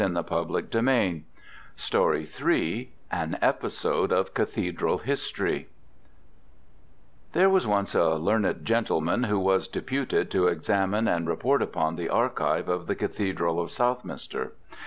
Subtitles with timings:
[0.01, 5.67] AN EPISODE OF CATHEDRAL HISTORY AN EPISODE OF CATHEDRAL HISTORY
[7.33, 12.09] There was once a learned gentleman who was deputed to examine and report upon the
[12.09, 14.53] archives of the Cathedral of Southminster.